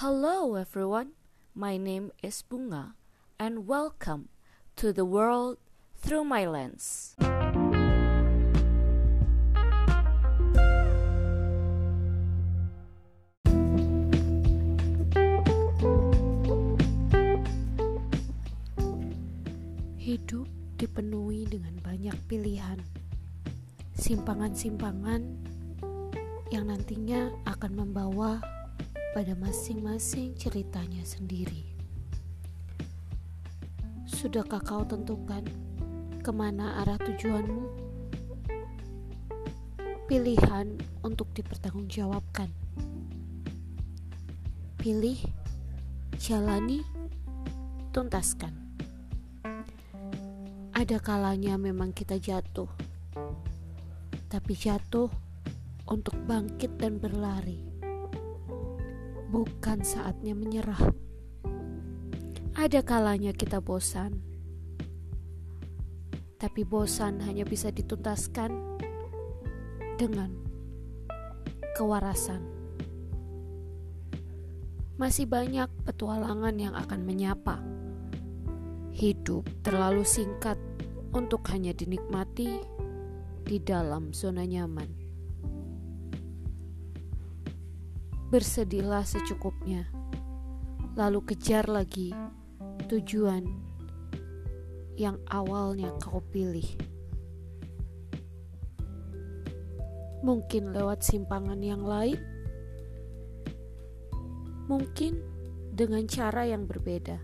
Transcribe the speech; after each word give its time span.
Hello 0.00 0.56
everyone, 0.56 1.12
my 1.52 1.76
name 1.76 2.08
is 2.24 2.40
Bunga 2.40 2.96
and 3.36 3.68
welcome 3.68 4.32
to 4.80 4.96
the 4.96 5.04
world 5.04 5.60
through 5.92 6.24
my 6.24 6.48
lens. 6.48 7.12
Hidup 20.00 20.48
dipenuhi 20.80 21.44
dengan 21.44 21.76
banyak 21.84 22.16
pilihan, 22.24 22.80
simpangan-simpangan 24.00 25.28
yang 26.48 26.72
nantinya 26.72 27.28
akan 27.44 27.84
membawa 27.84 28.59
pada 29.10 29.34
masing-masing 29.34 30.38
ceritanya 30.38 31.02
sendiri. 31.02 31.66
Sudahkah 34.06 34.62
kau 34.62 34.86
tentukan 34.86 35.42
ke 36.22 36.30
mana 36.30 36.78
arah 36.78 36.94
tujuanmu? 36.94 37.90
Pilihan 40.06 40.78
untuk 41.02 41.26
dipertanggungjawabkan. 41.34 42.54
Pilih, 44.78 45.18
jalani, 46.14 46.86
tuntaskan. 47.90 48.54
Ada 50.70 51.02
kalanya 51.02 51.58
memang 51.58 51.90
kita 51.90 52.14
jatuh, 52.22 52.70
tapi 54.30 54.54
jatuh 54.54 55.10
untuk 55.90 56.14
bangkit 56.30 56.78
dan 56.78 57.02
berlari 57.02 57.69
bukan 59.30 59.86
saatnya 59.86 60.34
menyerah. 60.34 60.90
Ada 62.58 62.82
kalanya 62.82 63.30
kita 63.30 63.62
bosan, 63.62 64.18
tapi 66.34 66.66
bosan 66.66 67.22
hanya 67.22 67.46
bisa 67.46 67.70
dituntaskan 67.70 68.50
dengan 69.94 70.34
kewarasan. 71.78 72.42
Masih 74.98 75.24
banyak 75.30 75.70
petualangan 75.86 76.58
yang 76.58 76.74
akan 76.74 77.00
menyapa. 77.06 77.62
Hidup 78.90 79.46
terlalu 79.64 80.04
singkat 80.04 80.58
untuk 81.14 81.46
hanya 81.54 81.70
dinikmati 81.72 82.60
di 83.46 83.56
dalam 83.62 84.12
zona 84.12 84.44
nyaman. 84.44 85.09
Bersedilah 88.30 89.02
secukupnya, 89.02 89.90
lalu 90.94 91.18
kejar 91.26 91.66
lagi 91.66 92.14
tujuan 92.86 93.42
yang 94.94 95.18
awalnya 95.26 95.90
kau 95.98 96.22
pilih. 96.30 96.78
Mungkin 100.22 100.70
lewat 100.70 101.02
simpangan 101.02 101.58
yang 101.58 101.82
lain, 101.82 102.22
mungkin 104.70 105.18
dengan 105.74 106.06
cara 106.06 106.46
yang 106.46 106.70
berbeda, 106.70 107.18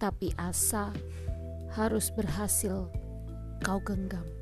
tapi 0.00 0.32
asa 0.40 0.88
harus 1.76 2.08
berhasil 2.16 2.88
kau 3.60 3.76
genggam. 3.84 4.41